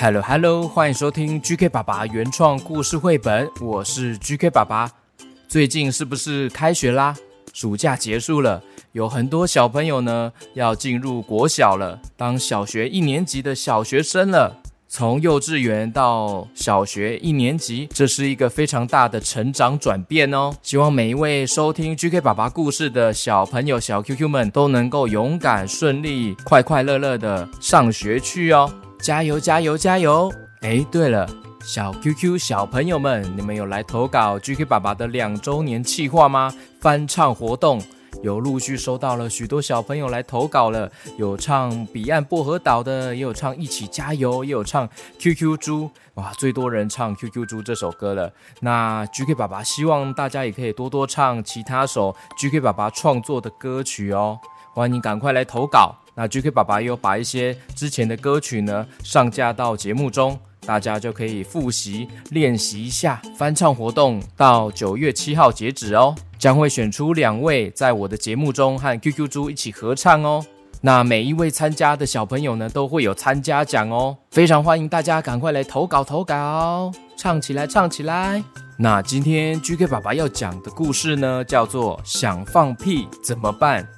[0.00, 4.88] Hello Hello，欢迎收听 GK 爸爸原创故事绘本，我是 GK 爸爸。
[5.48, 7.16] 最近是不是开学啦？
[7.52, 14.62] 暑假结束了，有很多小朋友呢要进入国小了，当小学一年级的小学生了。
[14.86, 20.54] 从幼稚园到小学一年级，这是一个非常大的成长转变哦。
[20.62, 28.72] 希望每一位收听 GK 爸爸故事的小朋友、小 QQ 们都能够勇敢、顺利、快快乐乐的上学去哦。
[29.00, 30.30] 加油加油加油！
[30.60, 31.26] 哎，对了，
[31.62, 36.52] 小 QQ 小朋友们，你们有来投稿 GK 爸爸的两周年企划吗？
[36.80, 37.80] 翻唱活动
[38.22, 44.86] 有陆续收到了许多小朋友来投稿了，有唱《彼岸薄荷岛》的，也有唱《一起加油》，也有唱
[45.18, 45.84] 《QQ 猪》。
[46.14, 48.32] 哇，最多人唱《QQ 猪》这首歌了。
[48.60, 54.38] 那 GK 爸爸希望大家也可以多多唱其他首 GK 爸爸创作的歌曲哦。
[54.74, 55.96] 欢迎赶快来投稿。
[56.18, 63.22] 那 GK 爸爸有把一些之前的歌曲呢上架到节目中，大家就可以复习练习一下。
[63.36, 70.44] 翻唱活动到九月七号截止哦，将会选出两位在我的节目中和 QQ 猪一起合唱哦。
[70.80, 78.42] 那每一位参加的小朋友呢都会有参加奖哦，非常欢迎大家赶快来投稿投稿，唱起来唱起来。
[78.76, 83.88] 那今天 GK 爸爸要讲的故事呢叫做想放屁怎么办？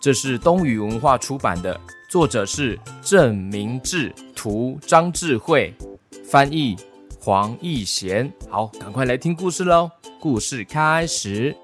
[0.00, 5.74] 这是东宇文化出版的，作者是郑明志，图张智慧，
[6.24, 6.76] 翻译
[7.18, 8.32] 黄义贤。
[8.48, 9.90] 好，赶快来听故事喽！
[10.20, 11.54] 故事开始。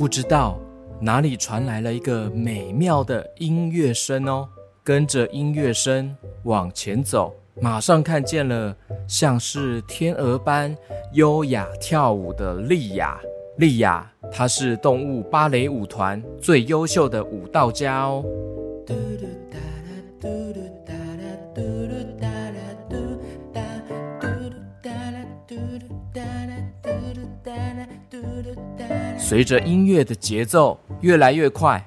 [0.00, 0.58] 不知道
[0.98, 4.48] 哪里传来了一个美妙的音乐声哦，
[4.82, 8.74] 跟着音乐声往前走，马上看见了
[9.06, 10.74] 像是天鹅般
[11.12, 13.20] 优雅跳舞的莉亚。
[13.58, 18.24] 莉亚，她是动物芭蕾舞团最优秀的舞蹈家哦。
[29.18, 31.84] 随着音乐的节奏越来越快，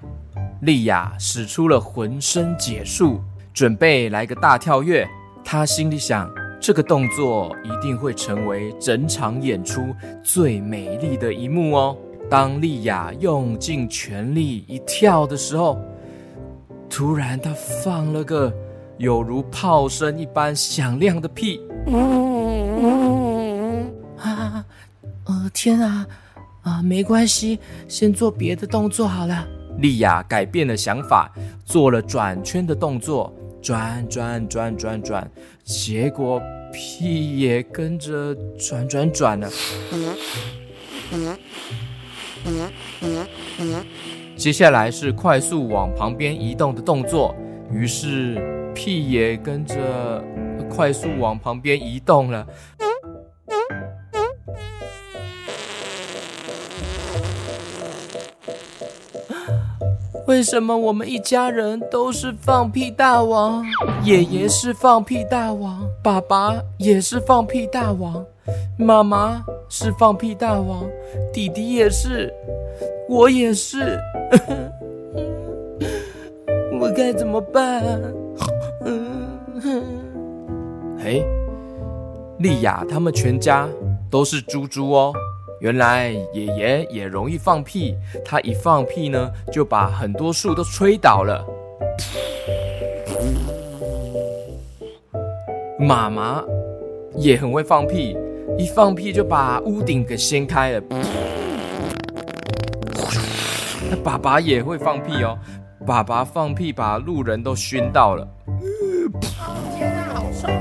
[0.62, 3.20] 莉亚使出了浑身解数，
[3.54, 5.06] 准备来个大跳跃。
[5.44, 6.32] 她心里想，
[6.62, 9.82] 这个动作一定会成为整场演出
[10.24, 11.98] 最美丽的一幕哦。
[12.30, 15.78] 当莉亚用尽全力一跳的时候，
[16.90, 18.54] 突然她放了个
[18.98, 21.60] 有如炮声一般响亮的屁！
[24.18, 24.66] 啊，
[25.26, 26.08] 呃，天啊！
[26.64, 29.46] 啊，没关系，先做别的动作好了。
[29.80, 31.30] 莉亚改变了想法，
[31.66, 35.30] 做了转圈的动作，转转转转转，
[35.64, 36.42] 结果
[36.72, 39.50] 屁也跟着转转转了。
[44.38, 47.36] 接下来是快速往旁边移动的动作，
[47.72, 50.24] 于是屁也跟着
[50.76, 52.48] 快速往旁边移动了。
[60.26, 63.64] 为什么我们一家人都是放屁大王？
[64.04, 68.26] 爷爷是放屁大王，爸爸也是放屁大王，
[68.78, 70.86] 妈妈是放屁大王，
[71.32, 72.34] 弟弟也是，
[73.08, 74.00] 我也是，
[76.80, 77.84] 我该怎么办？
[81.04, 81.22] 嘿，
[82.40, 83.68] 丽亚他们全家
[84.10, 85.14] 都是猪猪哦。
[85.60, 91.46] 原来爷爷也容易放屁，他一放屁呢，就把很多树都吹倒了。
[95.78, 96.42] 妈妈
[97.18, 98.18] 也很会放屁，
[98.58, 100.82] 一放屁就把屋顶给掀开了。
[104.02, 105.38] 爸爸也会放屁哦，
[105.86, 108.26] 爸爸放屁把路人都熏到了。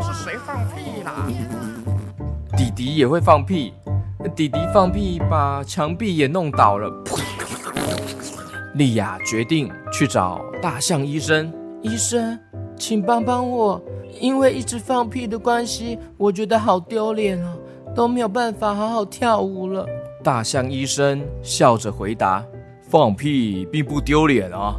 [0.02, 1.26] 是谁放屁啦？
[2.56, 3.72] 弟弟也会放屁。
[4.36, 6.88] 弟弟放屁，把墙壁也弄倒了。
[8.74, 11.52] 莉亚决定去找大象医生。
[11.82, 12.38] 医生，
[12.76, 13.82] 请帮帮我，
[14.20, 17.58] 因为一直放屁的关系，我觉得好丢脸哦，
[17.94, 19.84] 都没有办法好好跳舞了。
[20.22, 22.44] 大象医生笑着回答
[22.88, 24.76] ：“放屁并不丢脸啊，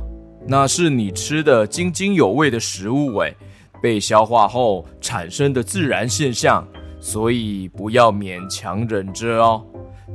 [0.47, 3.35] 那是你吃的津津有味的食物，哎，
[3.83, 6.65] 被消化后产。”生的自然现象，
[7.01, 9.65] 所以不要勉强忍着哦，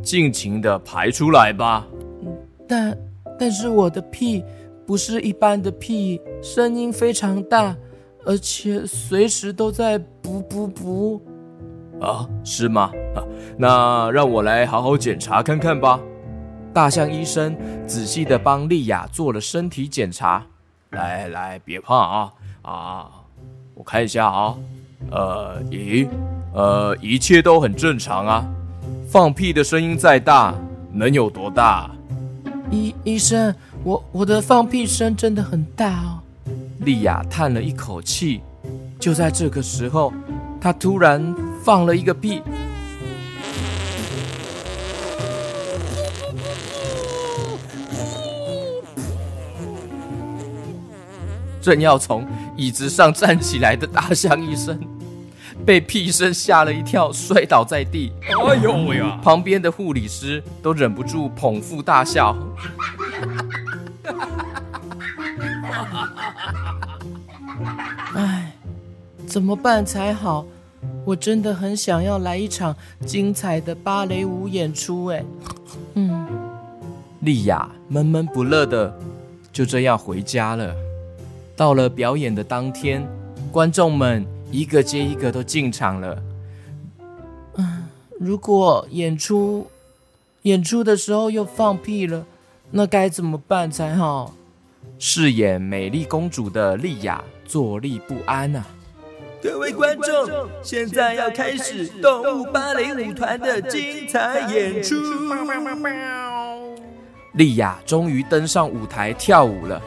[0.02, 1.86] 尽情的排出来吧。
[2.66, 2.96] 但
[3.38, 4.42] 但是我的屁
[4.86, 7.76] 不是一般的屁，声音非常大，
[8.24, 11.22] 而且随时都在补补补。
[12.00, 12.92] 啊，是吗？
[13.14, 13.20] 啊，
[13.58, 16.00] 那让我来好好检查看看吧。
[16.72, 17.56] 大象医生
[17.86, 20.46] 仔细的帮丽亚做了身体检查。
[20.90, 22.32] 来来，别怕啊
[22.62, 23.10] 啊！
[23.78, 24.56] 我看一下啊，
[25.12, 26.08] 呃，咦，
[26.52, 28.44] 呃，一切都很正常啊。
[29.08, 30.52] 放屁的声音再大，
[30.92, 31.88] 能有多大？
[32.72, 33.54] 医医生，
[33.84, 36.18] 我我的放屁声真的很大哦。
[36.80, 38.40] 莉亚叹了一口气。
[38.98, 40.12] 就在这个时候，
[40.60, 41.32] 她突然
[41.62, 42.42] 放了一个屁。
[51.60, 52.26] 正要从
[52.56, 54.78] 椅子上站起来的大象医生，
[55.66, 58.12] 被屁声吓了一跳，摔倒在地。
[58.46, 59.18] 哎呦喂呀！
[59.22, 62.36] 旁边的护理师都忍不住捧腹大笑。
[68.14, 68.52] 哎，
[69.26, 70.46] 怎么办才好？
[71.04, 75.06] 我真的很想要来一场精彩的芭蕾舞演出。
[75.06, 75.24] 哎，
[75.94, 76.26] 嗯，
[77.20, 78.96] 丽亚闷闷不乐的
[79.52, 80.72] 就这样回家了。
[81.58, 83.04] 到了表演的当天，
[83.50, 86.22] 观众们一个接一个都进场了。
[87.56, 87.88] 嗯，
[88.20, 89.66] 如果演出
[90.42, 92.24] 演出的时候又放屁了，
[92.70, 94.32] 那该怎么办才好？
[95.00, 98.64] 饰演美丽公主的莉亚坐立不安啊！
[99.42, 104.94] 各位观众，现在要开始动物芭蕾舞团的精彩演出。
[107.32, 109.82] 莉亚终于登上舞台跳舞了。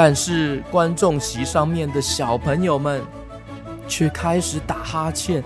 [0.00, 3.02] 但是观众席上面的小朋友们
[3.88, 5.42] 却开始打哈欠，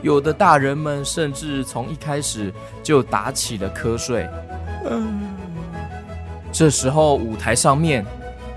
[0.00, 2.54] 有的大人们甚至从一开始
[2.84, 4.28] 就打起了瞌睡。
[4.88, 5.22] 嗯，
[6.52, 8.06] 这时候舞台上面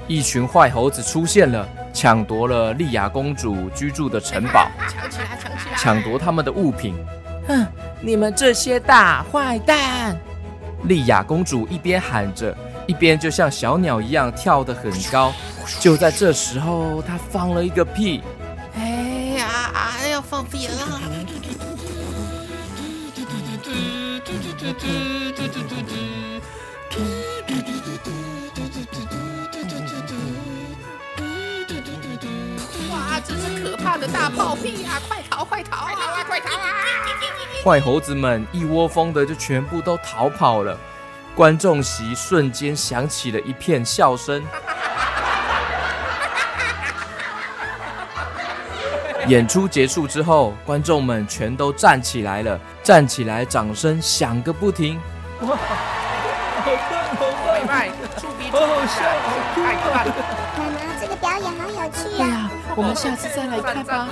[0.07, 6.93] 一群坏猴子出现了，抢夺了莉亚公主居住的城堡，抢起来，抢起来，抢夺他们的物品。
[7.47, 7.65] 哼，
[8.01, 10.15] 你们这些大坏蛋！
[10.83, 12.55] 莉亚公主一边喊着。
[12.87, 15.33] 一边就像小鸟一样跳得很高，
[15.79, 18.23] 就在这时候，他放了一个屁。
[18.75, 20.07] 哎呀啊！
[20.09, 20.73] 要放屁了！
[32.89, 34.99] 哇，真是可怕的大炮屁呀！
[35.07, 36.23] 快逃，快逃啊！
[36.25, 36.73] 快逃啊！
[37.63, 40.77] 坏猴子们一窝蜂的就全部都逃跑了。
[41.37, 44.43] 观众席瞬间响起了一片笑声。
[49.27, 54.99] 演出结束之后，观众们全都站起来了，站起来，掌声响个不停。
[55.41, 57.67] 哇，好棒，好棒！
[57.67, 57.89] 快，
[58.19, 59.03] 出笔，好好笑，
[59.53, 60.15] 太快了！
[60.57, 62.49] 妈妈，这个表演好有趣呀！
[62.75, 64.07] 我们下次再来看吧。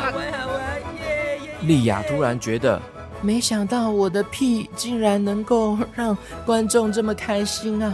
[1.62, 2.80] 丽亚突然觉得。
[3.22, 7.94] 没想到我的屁竟然能够让观众这么开心啊！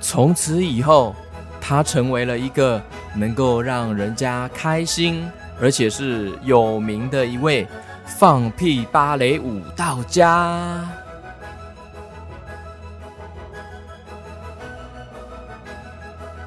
[0.00, 1.14] 从此以后，
[1.60, 2.80] 他成为了一个
[3.14, 5.28] 能够让人家开心，
[5.60, 7.66] 而且是有名的一位
[8.04, 10.88] 放屁芭蕾舞蹈家。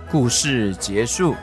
[0.10, 1.36] 故事结束。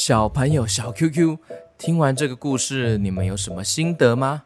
[0.00, 1.36] 小朋友小 QQ，
[1.76, 4.42] 听完这个故事，你们有什么心得吗？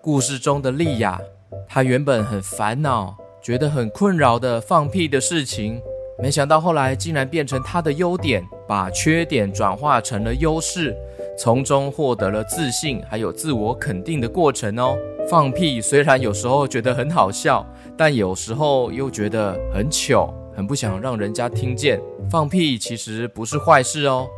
[0.00, 1.20] 故事中的莉亚，
[1.66, 5.82] 她原本很烦恼，觉得很困扰的放屁的事情，
[6.22, 10.96] 没想到后来竟然变成她的优点，把缺点转化成了优势，
[11.36, 14.96] 从中获得了自信，还有自我肯定的过程哦。
[15.28, 17.66] 放屁虽然有时候觉得很好笑，
[17.96, 20.32] 但有时候又觉得很糗。
[20.54, 21.98] 很不想让人家听见
[22.30, 24.28] 放屁，其实不是坏事哦，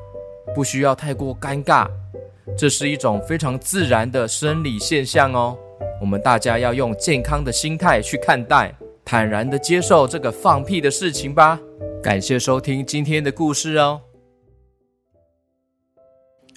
[0.53, 1.87] 不需要太过尴尬，
[2.57, 5.57] 这是一种非常自然的生理现象哦。
[6.01, 8.75] 我们大家要用健康的心态去看待，
[9.05, 11.61] 坦然的接受这个放屁的事情吧。
[12.03, 14.01] 感谢收听今天的故事哦。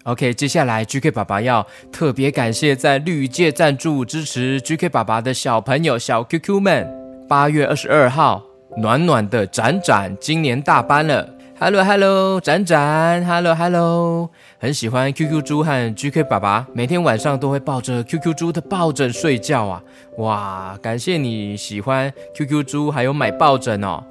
[0.04, 8.44] OK，接下来 GK 爸爸要特别感谢在绿界赞助支持 GK 爸爸的小朋友小 QQ 们，八月二十二号。
[8.76, 11.28] 暖暖的展展今年大班了，
[11.60, 19.82] Hello Hello，展展，Hello Hello，很喜欢 QQ 猪和 GK 爸爸，每天晚上都会抱着 QQ 猪的抱枕睡觉啊！
[20.20, 24.04] 哇，感谢你喜欢 QQ 猪，还有买抱枕哦。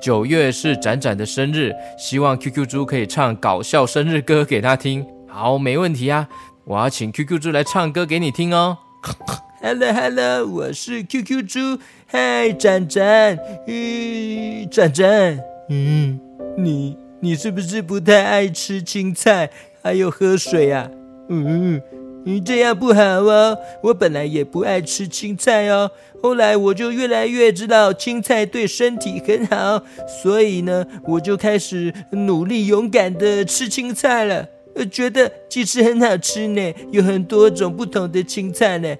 [0.00, 5.04] 九月是展展的生日，希望 QQ 猪可以唱搞笑生日歌给他听。
[5.28, 6.28] 好，没问题啊，
[6.64, 8.78] 我要请 QQ 猪来唱歌给你听哦。
[9.60, 16.20] Hello Hello，我是 QQ 猪，嗨，展展，嗯，展展，嗯。
[16.56, 19.50] 你你是不是不太爱吃青菜，
[19.82, 20.90] 还有喝水啊？
[21.28, 21.80] 嗯，
[22.24, 23.56] 你这样不好哦。
[23.82, 25.90] 我本来也不爱吃青菜哦，
[26.22, 29.82] 后来我就越来越知道青菜对身体很好，
[30.22, 34.46] 所以呢，我就开始努力勇敢的吃青菜了。
[34.74, 38.96] 呃，觉得其实很好吃呢，有很多种不同的青菜呢，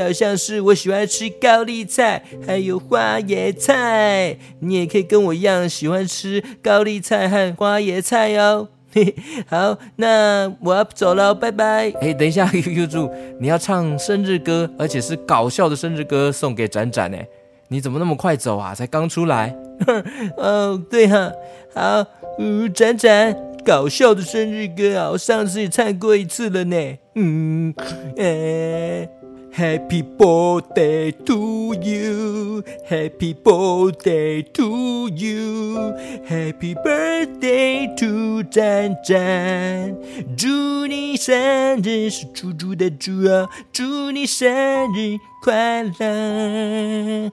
[0.00, 4.36] 好像是我喜欢吃高丽菜，还有花椰菜。
[4.60, 8.68] 你也可以跟我一样喜欢吃高丽菜和花椰菜哦。
[9.46, 11.92] 好，那我要走了，拜拜。
[12.00, 17.18] 哎，等一下，QQ 猪，你要唱生日歌，而且是搞笑的生日歌，送给展展呢。
[17.68, 18.74] 你怎么那么快走啊？
[18.74, 19.54] 才刚出来。
[20.38, 21.30] 哦，对哈，
[21.74, 22.06] 好，
[22.38, 23.36] 嗯，展展。
[23.66, 25.10] 搞笑的生日歌啊！
[25.10, 26.76] 我上次也唱过一次了呢。
[27.16, 27.74] 嗯，
[28.16, 29.08] 诶
[29.52, 39.96] ，Happy birthday to you，Happy birthday to you，Happy birthday to 展展，
[40.36, 43.50] 祝你生日是猪猪的猪啊！
[43.72, 44.48] 祝你生
[44.94, 47.32] 日快乐。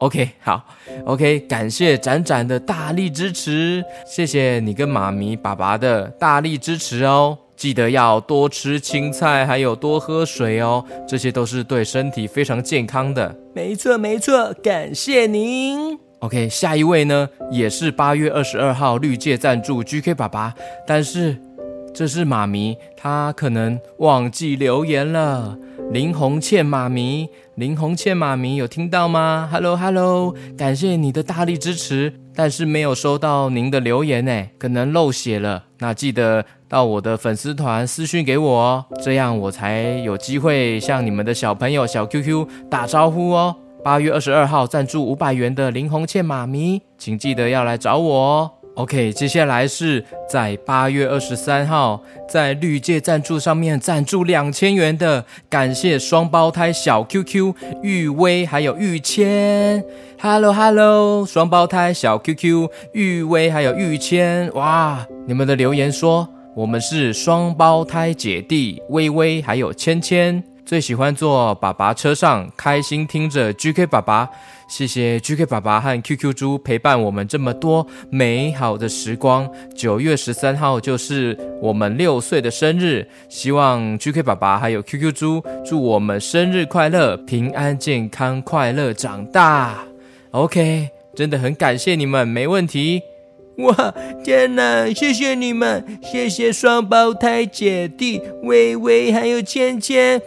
[0.00, 0.64] OK，好
[1.04, 7.36] ，OK，感谢展展的大力支持，谢谢你跟妈咪、爸爸的大力支持哦。
[7.54, 13.36] 记得要多吃青菜，还有多喝水哦，这些都是对身体非常健康的。
[13.54, 15.98] 没错，没错，感谢您。
[16.20, 20.54] OK，下一位呢，也是八月二十二号绿界赞助 GK 爸爸，
[20.86, 21.36] 但是
[21.92, 25.56] 这是妈咪，她可能忘记留言了。
[25.90, 35.64] 林红倩妈咪，林红倩妈咪有听到吗？Hello Hello，感谢你的大力支持，但是没有收到您的留言呢，可能漏写了。
[35.78, 43.56] 那记得到我的粉丝团私讯给我哦，这样我才有机会向你们的小朋友小 QQ 打招呼哦。
[43.82, 48.50] 八月二十二号赞助五百元的林红倩妈咪，请记得要来找我哦。
[48.74, 59.84] OK，接下来是在八月二十三号在绿界赞助上面赞助两千元的，感谢双胞胎小 QQ 玉威还有玉谦
[60.18, 70.42] ，Hello Hello，双胞胎小 QQ 玉威还有玉谦，哇，你们的留言说我们是双胞胎姐弟，微微还有芊芊。
[70.70, 74.30] 最喜欢坐爸爸车上，开心听着 GK 爸爸。
[74.68, 79.50] 谢谢 GK 爸爸和 QQ 猪陪伴我们这么多美好的时光。
[79.74, 89.76] 九月十三号就是我们六岁的生日，希望 GK 爸爸还有 QQ 猪祝我们生日快乐，平安健康，快乐长大。
[90.30, 93.02] OK，真的很感谢你们，没问题。
[93.56, 94.88] 哇，天哪！
[94.94, 100.22] 谢谢你们，谢谢双胞胎姐弟微微还有芊芊。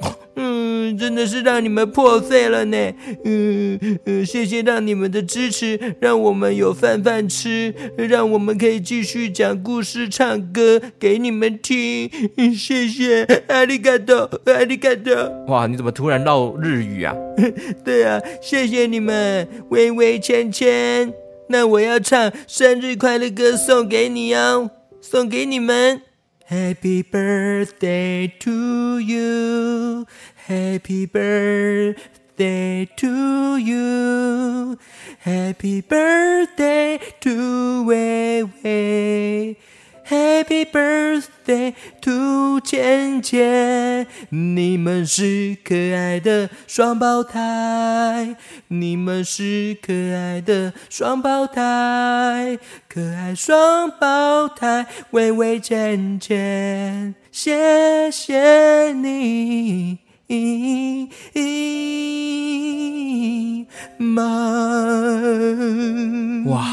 [0.94, 2.78] 嗯，真的是让你们破费了呢。
[3.24, 12.10] 嗯嗯，谢谢让你们的支持，让我们有饭饭吃，让我们可以继续讲故事、唱歌给你们听。
[12.56, 15.14] 谢谢，阿里嘎多，阿里嘎多。
[15.48, 17.16] 哇，你怎么突然唠日语啊？
[17.84, 21.14] 对啊，谢谢你们，微微、芊芊。
[21.50, 24.70] 那我要唱生日快乐歌送给你哦，
[25.02, 26.02] 送给你们。
[26.54, 30.06] Happy birthday to you,
[30.36, 34.78] Happy birthday to you,
[35.22, 39.58] Happy birthday to 微微。
[40.14, 48.36] Happy birthday to 芊芊，你们是可爱的双胞胎，
[48.68, 59.98] 你们是可爱的双胞胎，可爱双胞胎，微微芊芊，谢谢你，
[63.98, 64.22] 妈。
[66.46, 66.73] 哇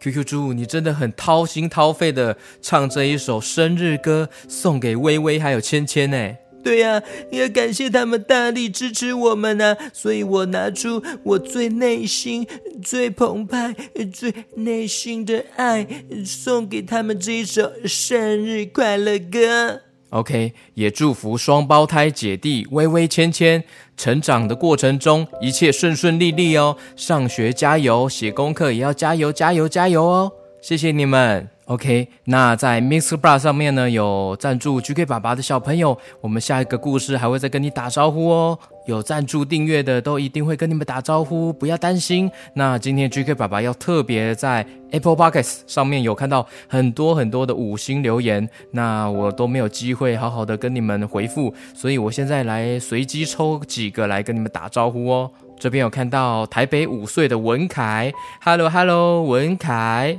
[0.00, 6.36] ！QQ 猪，你真的很掏心掏肺的唱这一首生日歌，送给微微还有芊芊呢。
[6.62, 7.00] 对呀，
[7.30, 12.46] 也感谢他们大力支持我们呢，所以我拿出我最内心、
[12.82, 13.74] 最澎湃、
[14.12, 15.86] 最内心的爱，
[16.26, 19.82] 送给他们这一首生日快乐歌。
[20.10, 23.62] OK，也祝福双胞胎姐弟微微、芊芊
[23.96, 26.76] 成长的过程中一切顺顺利利哦。
[26.96, 30.32] 上学加油，写功课也要加油、加油、加油哦。
[30.62, 31.57] 谢谢你们。
[31.68, 38.58] OK，那在 Mixer Bar 上面呢有赞助 GK 爸爸的小朋友，我们下一个故事还会再跟你打招呼哦。
[38.86, 42.30] 有赞助订阅的都一定会跟你们打招呼，不要担心。
[42.54, 55.30] 那今天 GK 爸爸要特别在 Apple Podcast 上面有看到很多很多的五星留言，那我都没有机会好好的跟你们回复，所以我现在来随机抽几个来跟你们打招呼哦。
[55.60, 58.10] 这边有看到台北五岁的文凯
[58.40, 60.18] ，Hello Hello，文凯。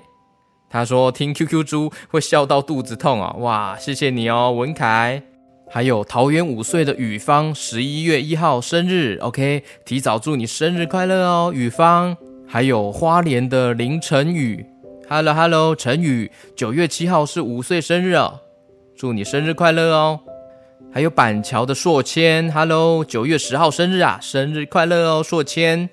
[0.70, 3.36] 他说听 QQ 猪会笑到肚子痛啊！
[3.40, 5.24] 哇，谢谢你哦，文凯。
[5.72, 12.16] 还有桃园五岁的雨芳，十一月一号生日，OK，提早祝你生日快乐哦，雨芳。
[12.48, 14.66] 还有花莲的林晨宇
[15.08, 18.40] ，Hello Hello，晨宇，九月七号是五岁生日哦，
[18.96, 20.20] 祝你生日快乐哦。
[20.92, 25.90] 还有板桥的硕谦，Hello，九月十号生日啊，生日快乐哦，硕谦。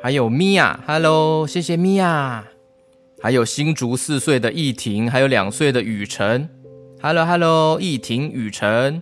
[0.00, 2.51] 还有米娅，Hello，谢谢米娅。
[3.22, 6.48] 还有新竹四岁的易婷，还有两岁的雨辰。
[7.00, 9.00] Hello Hello，易婷、雨辰，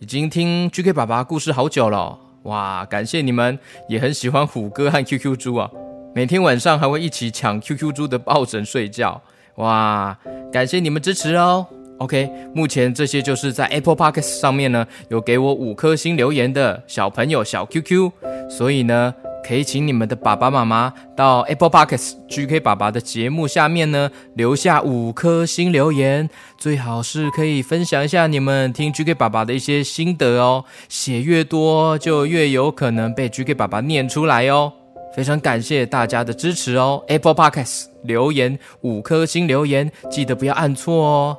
[0.00, 2.84] 已经听 GK 爸爸故事好久了，哇！
[2.84, 3.56] 感谢你们，
[3.88, 5.70] 也很喜欢虎哥和 QQ 猪啊，
[6.12, 9.22] 每天晚上还会一起抢 QQ 猪的抱枕睡觉，
[9.58, 10.18] 哇！
[10.52, 11.64] 感谢你们支持哦。
[11.98, 18.10] OK，目前这些就是在 Apple Podcast 上面呢有给我五颗星留言的小朋友小 QQ，
[18.50, 19.14] 所以呢。
[19.46, 30.64] 可以请你们的爸爸妈妈到 Apple Podcasts GK 爸爸的节目下面呢留下五颗星留言，最好是可以分享一下你们听 GK 爸爸的一些心得哦。
[30.88, 34.72] 写越多就越有可能被 GK 爸爸念出来哦。
[35.14, 41.38] 非常感谢大家的支持哦，Apple Podcasts 留言五颗星留言，记得不要按错哦。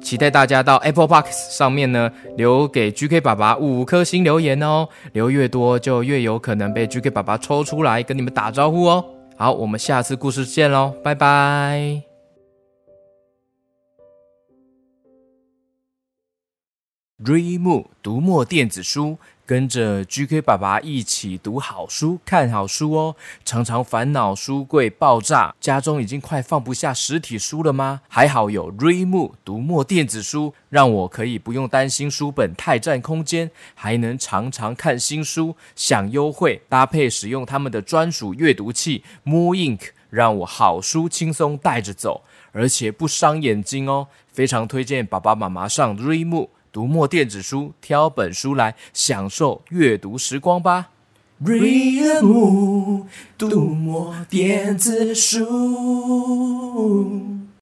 [0.00, 9.04] 期待大家到 Apple pox 上面呢，留给 GK 爸爸五颗星留言哦，留越多就越有可能被 GK 爸爸抽出来跟你们打招呼哦。
[9.36, 12.02] 好，我们下次故事见喽，拜拜。
[17.22, 19.18] Dream 读墨电子书。
[19.48, 23.16] 跟着 GK 爸爸一起读好书、看好书哦。
[23.46, 28.02] 常常烦恼书柜爆炸，家中已经快放不下实体书了吗？
[28.08, 36.60] 还好有 r e m o 读墨电子书，让我可以不用担心书本太占空间，还能常常看新书，享优惠。
[36.68, 44.08] 搭配使用他们的专属阅读器 Mo Ink，让我好书轻松带着走，而且不伤眼睛哦。
[44.30, 46.50] 非常推荐爸爸妈妈上 r e m o。
[46.70, 50.90] 读墨电子书，挑本书来享受阅读时光吧。
[51.44, 55.46] Read m 读墨电子书。